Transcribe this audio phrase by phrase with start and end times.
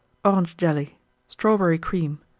[0.25, 0.97] Orange Jelly.
[1.27, 2.21] Strawberry Cream.